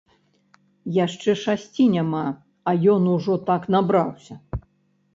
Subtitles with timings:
[1.05, 2.23] Яшчэ шасці няма,
[2.71, 4.35] а ён ужо так набраўся.